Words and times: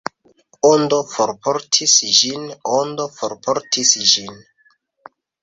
Ondo 0.69 0.97
forportis 1.11 1.93
ĝin, 2.21 2.47
Ondo 2.79 3.07
forportis 3.19 3.93
ĝin. 4.15 4.43